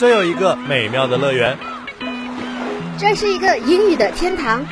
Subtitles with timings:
[0.00, 1.58] 这有一个美妙的乐园，
[2.98, 4.64] 这是一个英语的天堂。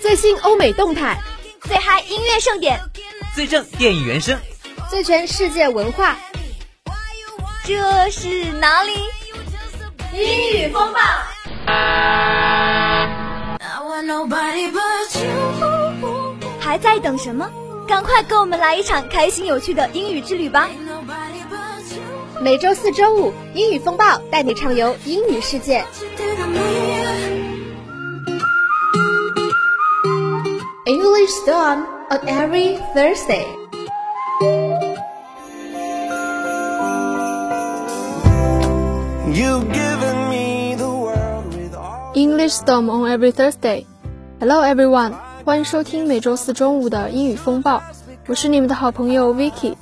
[0.00, 1.18] 最新欧美动态，
[1.60, 2.80] 最嗨音乐盛典，
[3.34, 4.38] 最正电影原声，
[4.88, 6.16] 最全世界文化。
[7.62, 8.92] 这是哪里？
[10.14, 11.00] 英语风暴！
[16.58, 17.46] 还在等什么？
[17.88, 20.68] 赶快跟我们来一场开心有趣的英语之旅吧！
[22.42, 25.82] 每周四、周五，英语风暴带你畅游英语世界。
[30.84, 33.46] English Storm on every Thursday.
[42.14, 43.86] English Storm on every Thursday.
[44.40, 45.14] Hello everyone，
[45.48, 47.82] 欢迎收听每周四中午的英语风暴，
[48.26, 49.76] 我是你们的好朋友 Vicky。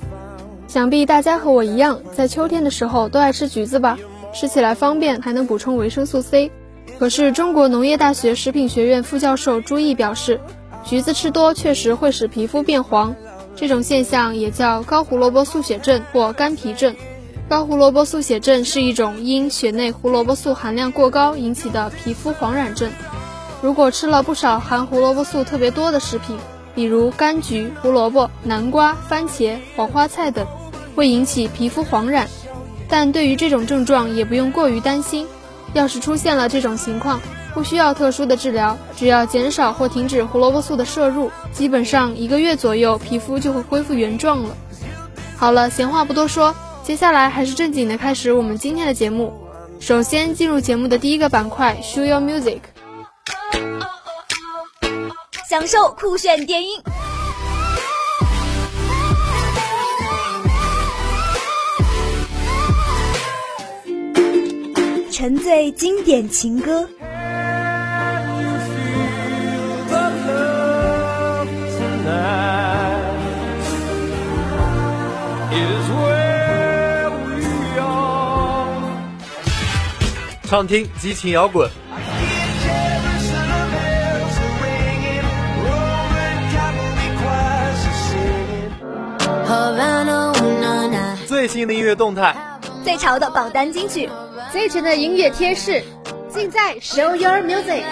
[0.65, 3.99] 想必大家和我一样，在秋天的时候都爱吃橘子吧？
[4.33, 6.53] 吃起来方便，还能补充维生素 C。
[6.97, 10.39] 可是中国农业大学食品学院副教授朱毅表示，
[10.85, 13.13] 橘子吃多确实会使皮肤变黄，
[13.53, 16.95] 这种现象也叫高胡萝卜素血症或干皮症。
[17.49, 22.89] 高胡萝卜素血症是一种因血内胡萝卜素含量过高引起的皮肤黄染症。
[23.61, 26.37] 如果吃了不少含胡萝卜素特别多的食品，
[26.75, 30.45] 比如柑橘、胡萝卜、南瓜、番茄、黄花菜等，
[30.95, 32.27] 会引起皮肤黄染。
[32.87, 35.27] 但对于这种症状也不用过于担心。
[35.73, 37.19] 要是出现了这种情况，
[37.53, 44.55] 不需要特殊的治疗，只要减少或停止胡萝卜素的摄入，基本上一个月左右皮肤就会恢复原状了。
[45.35, 46.55] 好了，闲话不多说。
[46.83, 49.33] 接下来还是正经的开始我们今天的节目。
[49.79, 52.59] 首先进入节目的第一个板块，Show Your Music，
[55.59, 56.79] 享受酷炫电音，
[65.11, 66.87] 沉醉经典情歌。
[80.43, 81.67] 畅听激情摇滚，
[91.47, 92.35] 最新的音乐动态，
[92.83, 94.09] 最潮的榜单金曲，
[94.51, 95.81] 最全的音乐贴士，
[96.29, 97.83] 尽在 Show Your Music。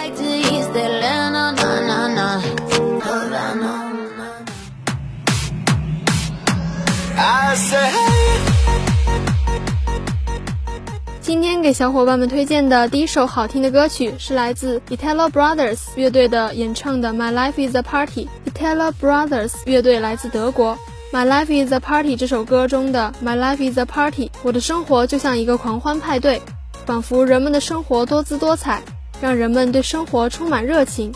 [11.22, 18.28] 今天给小伙伴们推荐的第一首好听的歌曲是来自 Italo Brothers 乐队的演唱的《My Life Is a Party》。
[18.52, 20.74] Italo Brothers 乐队来自德国，
[21.15, 26.41] 《My Life Is a Party》这首歌中的 My Life Is a Party，我的生活就像一个狂欢派对，
[26.85, 28.81] 仿佛人们的生活多姿多彩，
[29.21, 31.13] 让人们对生活充满热情。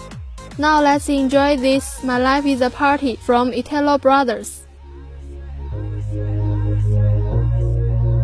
[0.57, 4.47] Now let's enjoy this My Life Is a Party from Italo Brothers.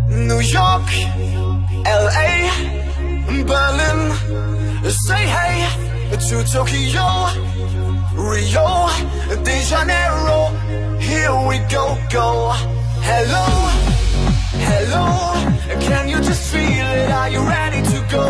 [0.09, 0.83] New York.
[1.83, 2.51] LA,
[3.43, 4.13] Berlin,
[4.87, 5.65] say hey
[6.11, 7.27] to Tokyo,
[8.15, 8.89] Rio,
[9.43, 10.51] De Janeiro.
[11.06, 12.50] Here we go, go.
[13.10, 13.46] Hello,
[14.70, 15.06] hello,
[15.80, 17.10] can you just feel it?
[17.10, 18.26] Are you ready to go?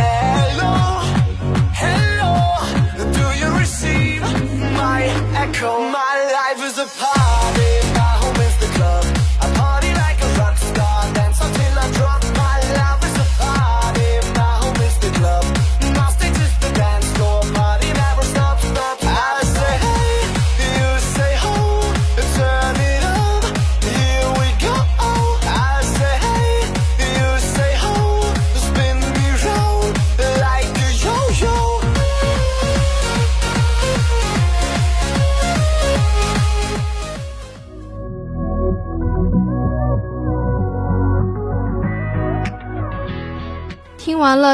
[0.00, 0.74] Hello,
[1.82, 4.22] hello, do you receive
[4.72, 5.04] my
[5.36, 5.88] echo?
[5.88, 7.23] My life is a party.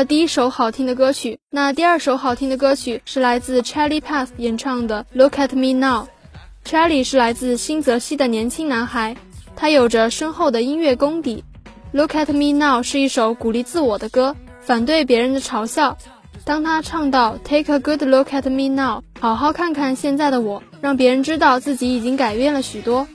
[0.05, 6.05] 第一首好听的歌曲，那第二首好听的歌曲是来自 Charlie Puth 演唱的《Look at Me Now》。
[6.64, 9.17] Charlie 是来自新泽西的年轻男孩，
[9.56, 11.44] 他有着深厚的音乐功底。
[11.97, 15.99] 《Look at Me Now》是一首鼓励自我的歌，反对别人的嘲笑。
[16.44, 23.06] 当他唱到 “Take a good look at me now”，好好看看现在的我，让别人知道自己已经改变了许多。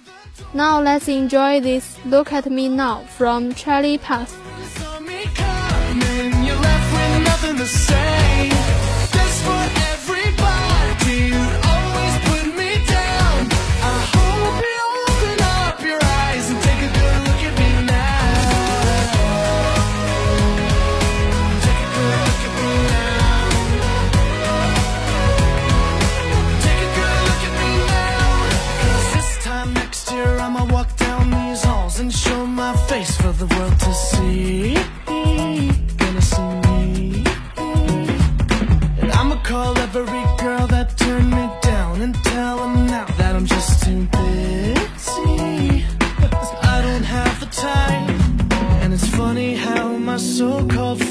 [0.52, 4.85] Now let's enjoy this "Look at Me Now" from Charlie Puth.
[7.58, 8.56] The same.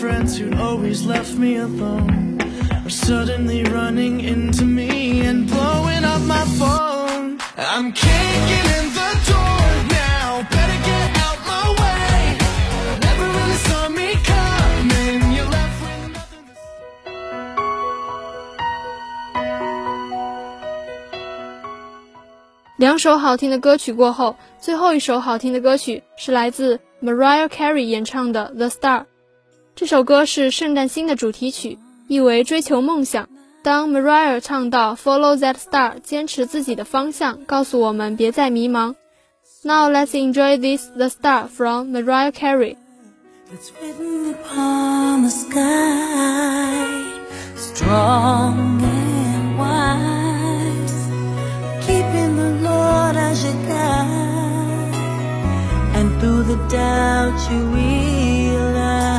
[0.04, 2.36] friends who'd always left me alone
[2.84, 7.38] Are suddenly running into me and blowing up my phone.
[7.56, 9.66] I'm kicking in the door
[10.04, 12.36] now, better get out my way.
[13.06, 16.60] Never really saw me coming, you left with nothing to
[22.76, 29.00] 两首好听的歌曲过后，最后一首好听的歌曲是来自 Mariah Carey 演唱的《The Star》。
[29.75, 33.29] 这首歌是《圣诞星》的主题曲，意为追求梦想。
[33.61, 38.95] 当 Mariah 唱到 “Follow that star”，坚持自己的方向，告诉我们别再迷茫。
[39.63, 42.77] Now let's enjoy this "The Star" from Mariah Carey.
[43.51, 46.85] It's written upon the sky,
[47.57, 51.09] strong and wise,
[51.85, 54.93] keeping the Lord as your guide,
[55.95, 57.97] and through the doubt you realize
[58.39, 59.12] He's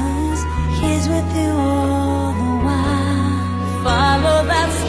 [1.16, 3.84] with you all the while.
[3.84, 4.85] Follow that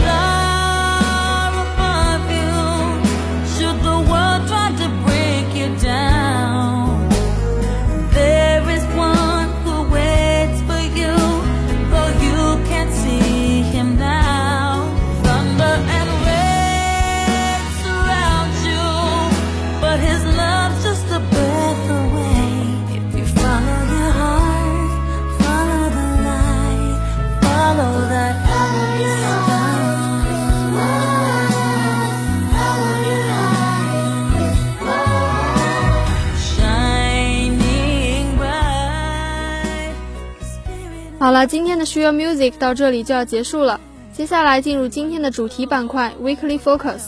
[41.36, 43.78] 了，今天的 Share Music 到这里就要结束了。
[44.10, 47.02] 接下来进入今天的主题板块 Weekly Focus。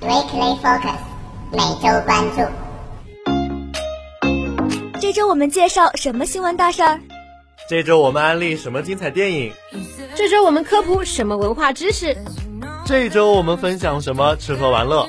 [0.00, 0.96] Weekly Focus
[1.52, 2.40] 每周关注。
[4.98, 6.98] 这周我们介绍什么新闻大事儿？
[7.68, 9.52] 这周我们安利什么精彩电影？
[10.14, 12.16] 这周我们科普什么文化知识？
[12.86, 15.06] 这周我们分享什么吃喝玩乐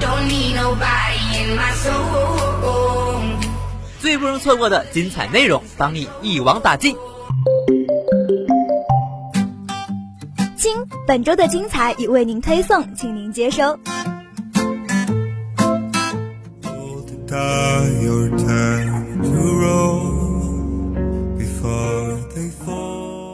[0.00, 2.45] ？Don't need nobody in my soul.
[4.06, 6.94] 最不容错过的精彩内容，帮你一网打尽。
[10.56, 10.76] 亲，
[11.08, 13.76] 本周的精彩已为您推送，请您接收。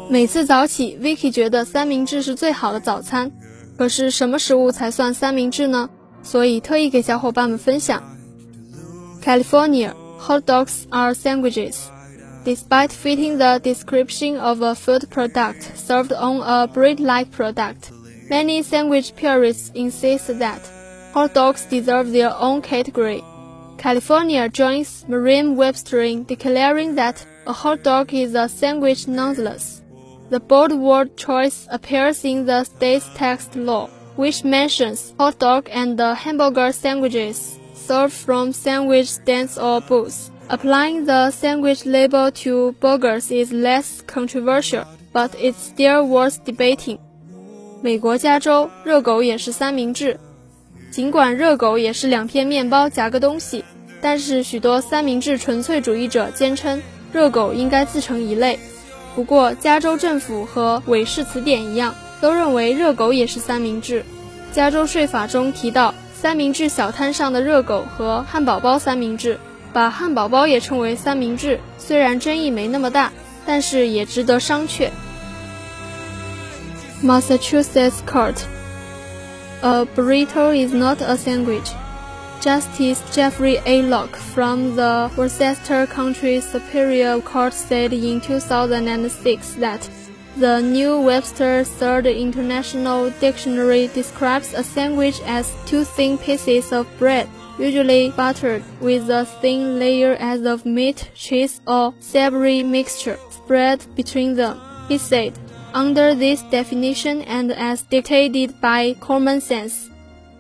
[0.08, 3.30] 每次早起，Vicky 觉得三明治是最好的早餐。
[3.76, 5.90] 可是什么食物才算三明治呢？
[6.22, 8.02] 所以特意给小伙伴们分享。
[9.22, 9.92] California
[10.22, 11.90] hot dogs are sandwiches.
[12.44, 17.90] Despite fitting the description of a food product served on a bread-like product,
[18.30, 20.62] many sandwich purists insist that
[21.12, 23.22] hot dogs deserve their own category.
[23.78, 29.82] California joins Merriam-Webster in declaring that a hot dog is a sandwich nonetheless.
[30.30, 35.98] The bold word choice appears in the state's text law, which mentions hot dog and
[35.98, 40.30] hamburger sandwiches Serve from sandwich stands or booths.
[40.48, 46.98] Applying the sandwich label to burgers is less controversial, but it's still worth debating.
[47.82, 50.20] 美国加州热狗也是三明治，
[50.92, 53.64] 尽管热狗也是两片面包夹个东西，
[54.00, 56.80] 但是许多三明治纯粹主义者坚称
[57.12, 58.60] 热狗应该自成一类。
[59.16, 64.04] 不过，加州政府和韦氏词典一样，都认为热狗也是三明治。
[64.52, 69.39] 加州税法中提到，三明治小摊上的热狗和汉堡包三明治，
[69.71, 73.11] 把汉堡包也称为三明治，虽然争议没那么大，
[73.45, 74.89] 但是也值得商榷。
[77.03, 78.35] Massachusetts Court
[79.61, 81.71] A burrito is not a sandwich.
[82.41, 83.81] Justice Jeffrey A.
[83.81, 89.79] Locke from the Worcester County Superior Court said in 2006 that
[90.36, 97.28] the New Webster Third International Dictionary describes a sandwich as two thin pieces of bread,
[97.58, 104.34] usually buttered, with a thin layer as of meat, cheese, or savory mixture spread between
[104.34, 104.58] them.
[104.88, 105.38] He said,
[105.74, 109.90] under this definition and as dictated by common sense,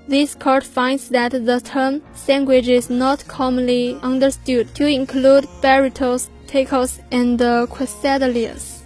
[0.08, 7.00] this court finds that the term sandwich is not commonly understood to include burritos, tacos,
[7.10, 8.81] and quesadillas.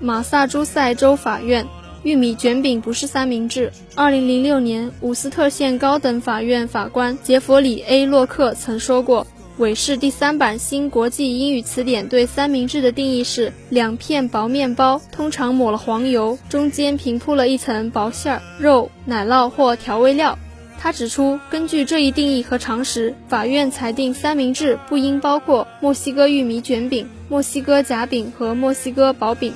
[0.00, 1.66] 马萨诸塞州法院，
[2.04, 3.72] 玉米卷饼不是三明治。
[3.96, 9.26] 二零零六年，伍斯特县高等法院法官杰弗里 ·A· 洛克曾说过，
[9.56, 20.38] 韦氏第三版新国际英语词典对三明治的定义是两片薄面包，通常抹了黄油，中间平铺了一层薄馅儿、肉、奶酪或调味料。
[20.80, 29.52] 他指出，根据这一定义和常识，法院裁定三明治不应包括墨西哥玉米卷饼、墨西哥夹饼和墨西哥薄饼。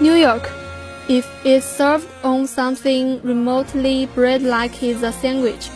[0.00, 0.50] New York,
[1.08, 5.68] if it's served on something remotely bread-like, is a sandwich.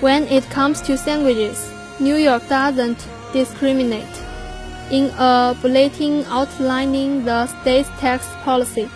[0.00, 4.22] When it comes to sandwiches, New York doesn't discriminate.
[4.90, 8.88] in a bulletin outlining the state's tax policy.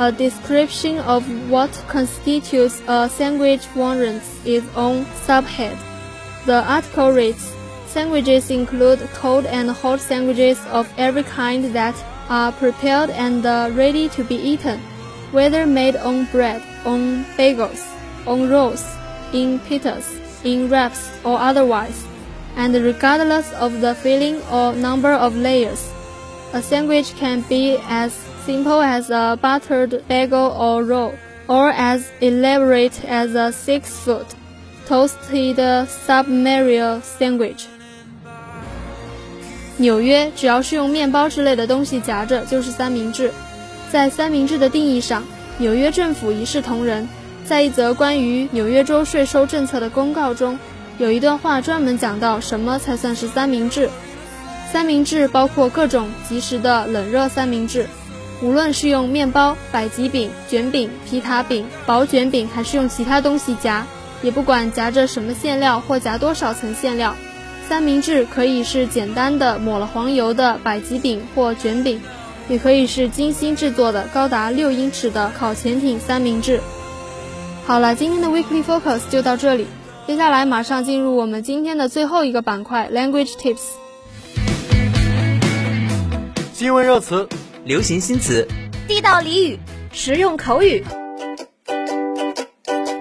[0.00, 5.78] A description of what constitutes a sandwich warrants its own subhead.
[6.46, 7.52] The article reads,
[7.86, 11.94] Sandwiches include cold and hot sandwiches of every kind that
[12.28, 13.44] are prepared and
[13.76, 14.80] ready to be eaten,
[15.32, 17.82] whether made on bread, on bagels,
[18.26, 18.84] on rolls,
[19.32, 20.06] in pitas,
[20.44, 22.06] in wraps, or otherwise,
[22.56, 25.92] and regardless of the filling or number of layers.
[26.52, 28.12] A sandwich can be as
[28.44, 31.14] simple as a buttered bagel or roll,
[31.48, 34.34] or as elaborate as a six-foot
[34.86, 37.66] toasted submarine sandwich.
[39.76, 43.32] 纽约只要是用面包之类的东西夹着，就是三明治。
[43.90, 45.24] 在三明治的定义上，
[45.58, 47.08] 纽约政府一视同仁。
[47.44, 50.58] 在一则关于纽约州税收政策的公告中，
[50.96, 53.90] 有一段话专门讲到什么才算是三明治。
[54.72, 57.86] 三明治包括各种即食的冷热三明治，
[58.40, 63.86] 无论是用面包、百吉饼、卷饼、皮塔饼、薄卷饼，还是用其他东西夹，
[64.22, 67.14] 也不管夹着什么馅料或夹多少层馅料。
[67.68, 72.00] 三明治可以是简单的抹了黄油的百吉饼或卷饼，
[72.48, 76.60] 也可以是精心制作的高达六英尺的烤潜艇三明治。
[77.66, 79.66] 好了，今天的 Weekly Focus 就到这里，
[80.06, 83.62] 接下来马上进入我们今天的最后一个板块 Language Tips。
[86.52, 87.28] 新闻热词、
[87.64, 88.46] 流行新词、
[88.86, 89.58] 地道俚语、
[89.92, 90.84] 实用口语。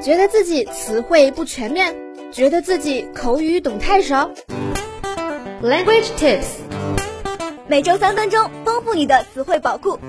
[0.01, 1.95] 觉得自己词汇不全面，
[2.33, 4.27] 觉得自己口语懂太少。
[5.61, 6.47] Language tips
[7.67, 9.99] 每周三分钟丰富你的词汇宝库。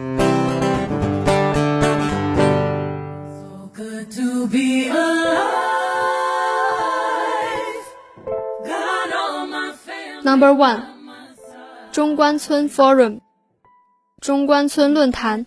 [10.23, 10.83] Number one
[11.93, 13.21] 中关村 forum
[14.23, 15.45] 中关村论坛。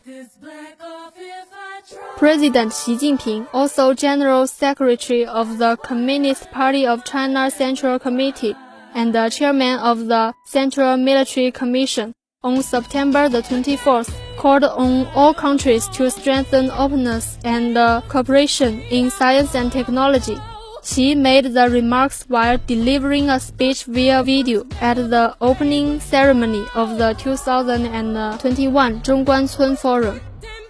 [2.18, 8.56] President Xi Jinping, also General Secretary of the Communist Party of China Central Committee
[8.96, 15.32] and the Chairman of the Central Military Commission, on September the 24th, called on all
[15.32, 20.38] countries to strengthen openness and uh, cooperation in science and technology.
[20.84, 26.98] Xi made the remarks while delivering a speech via video at the opening ceremony of
[26.98, 30.20] the 2021 Zhongguancun Forum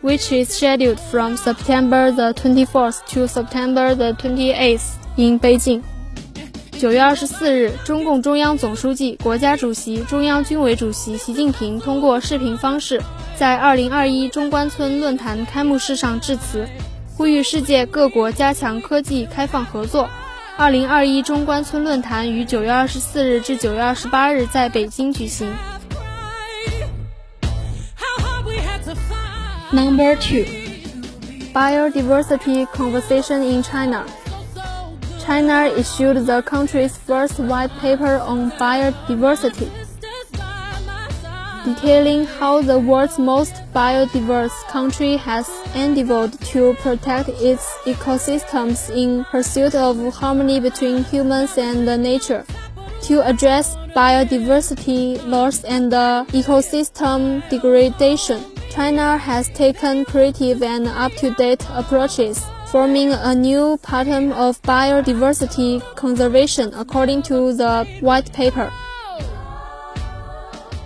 [0.07, 5.81] which is scheduled from September the 24th to September the 28th in Beijing.
[6.71, 13.01] 九月二十四日，中共中央总书记、国家主席、中央军委主席习近平通过视频方式，
[13.35, 16.65] 在二零二一中关村论坛开幕式上致辞，
[17.17, 20.07] 呼吁世界各国加强科技开放合作。
[20.55, 25.51] 二零二一中关村论坛于九月二十四日至九月二十八日在北京举行。
[29.73, 30.45] Number two,
[31.53, 34.05] biodiversity conversation in China.
[35.19, 39.69] China issued the country's first white paper on biodiversity,
[41.65, 49.75] detailing how the world's most biodiverse country has endeavored to protect its ecosystems in pursuit
[49.75, 52.45] of harmony between humans and nature.
[53.01, 58.45] To address biodiversity loss and ecosystem degradation,
[58.77, 67.23] China has taken creative and up-to-date approaches, forming a new pattern of biodiversity conservation according
[67.23, 68.69] to the white paper.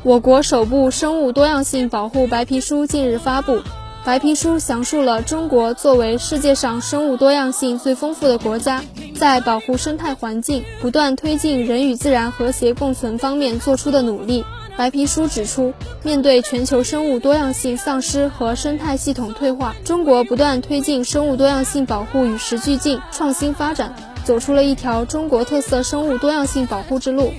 [0.04, 3.60] 我国首部生物多样性保护白皮书近日发布。
[4.06, 8.82] 白皮书详述了中国作为世界上生物多样性最丰富的国家，
[9.16, 14.46] 在保护生态环境、不断推进人与自然和谐共存方面做出的努力。
[14.82, 27.32] 白皮书指出，面对全球生物多样性丧失和生态系统退化，中国不断推进生物多样性保护与时俱进、创新发展，走出了一条中国特色生物多样性保护之路。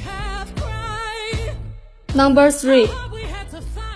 [2.14, 2.86] Number three.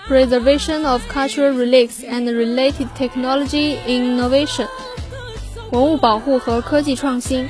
[0.09, 4.67] Preservation of cultural relics and related technology innovation.
[5.71, 7.47] 文物保护和科技创新。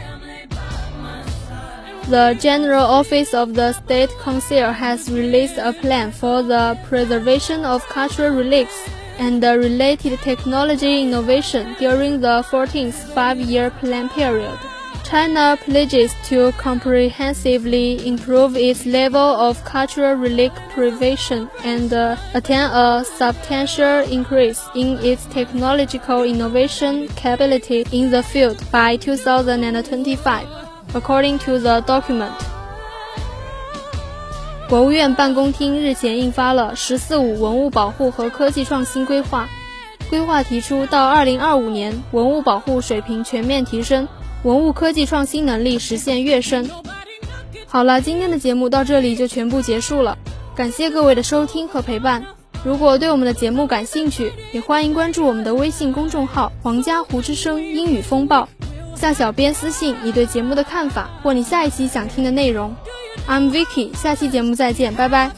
[2.09, 7.85] The General Office of the State Council has released a plan for the preservation of
[7.89, 14.57] cultural relics and related technology innovation during the 14th five-year plan period.
[15.03, 23.03] China pledges to comprehensively improve its level of cultural relic preservation and uh, attain a
[23.03, 30.56] substantial increase in its technological innovation capability in the field by 2025,
[30.94, 32.32] according to the document.
[34.70, 39.48] 国务院办公厅日前印发了“十四五”文物保护和科技创新规划，
[40.10, 44.10] 规划提出到二零二五年，文物保护水平全面提升，
[44.44, 46.70] 文物科技创新能力实现跃升。
[47.65, 50.17] 好了，今天的节目到这里就全部结束了，
[50.53, 52.25] 感谢各位的收听和陪伴。
[52.65, 58.50] 如果对我们的节目感兴趣，也欢迎关注我们的微信公众号“皇家湖之声英语风暴”，
[58.98, 62.75] 向小编私信你对节目的看法或你下一期想听的内容。
[63.27, 65.32] I'm vicky 下期节目再见拜拜。